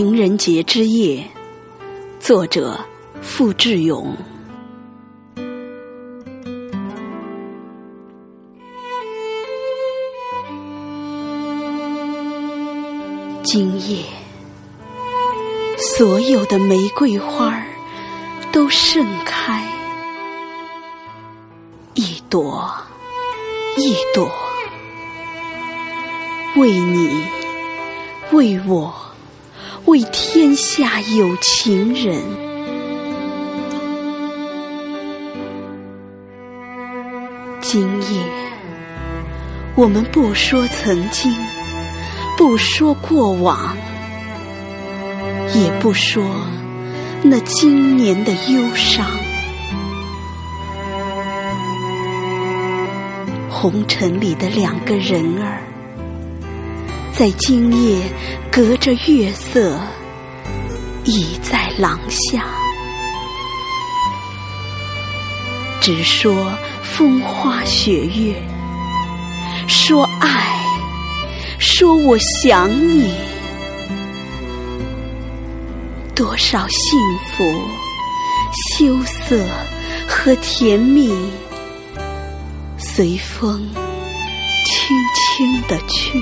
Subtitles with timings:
[0.00, 1.22] 情人节之夜，
[2.18, 2.80] 作者
[3.20, 4.16] 付志勇。
[13.42, 14.02] 今夜，
[15.76, 17.62] 所有的玫瑰花
[18.50, 19.62] 都盛开，
[21.92, 22.72] 一朵
[23.76, 24.32] 一朵，
[26.56, 27.22] 为你，
[28.32, 28.94] 为我，
[29.86, 32.20] 为天下有情人。
[37.60, 38.22] 今夜，
[39.74, 41.34] 我们不说曾经。
[42.36, 43.76] 不说过往，
[45.54, 46.24] 也不说
[47.22, 49.06] 那今年的忧伤。
[53.50, 55.62] 红尘里的两个人儿，
[57.20, 58.10] 在今夜
[58.50, 59.78] 隔着月色，
[61.04, 62.46] 倚在廊下，
[65.82, 66.50] 只说
[66.82, 68.42] 风花雪月，
[69.68, 70.64] 说爱。
[71.58, 73.12] 说我想你，
[76.14, 76.98] 多少幸
[77.36, 77.44] 福、
[78.78, 79.44] 羞涩
[80.08, 81.14] 和甜蜜，
[82.78, 83.68] 随风
[84.64, 86.18] 轻轻的去。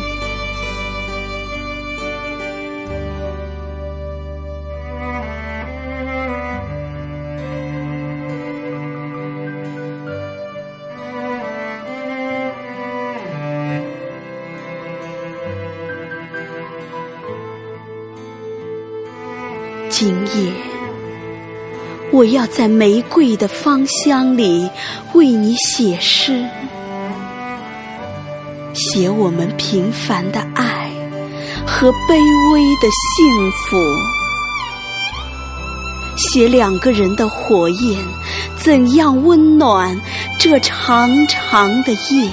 [19.90, 20.52] 今夜，
[22.10, 24.68] 我要在玫瑰的芳香里
[25.14, 26.44] 为你写诗，
[28.74, 30.90] 写我们平凡的爱
[31.66, 33.76] 和卑微的幸福，
[36.16, 37.98] 写两个人的火焰
[38.56, 39.98] 怎样温暖
[40.38, 42.30] 这长长的夜。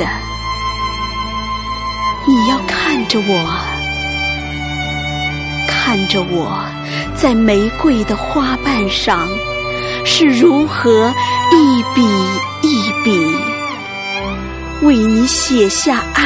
[0.00, 0.06] 的，
[2.26, 3.54] 你要看着我，
[5.68, 6.64] 看着我
[7.14, 9.28] 在玫瑰的花瓣上
[10.06, 11.12] 是如何
[11.52, 12.02] 一笔
[12.62, 13.36] 一笔
[14.80, 16.24] 为你写下爱，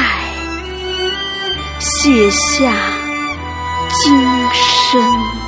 [1.81, 2.73] 写下
[3.91, 4.17] 今
[4.63, 5.44] 生。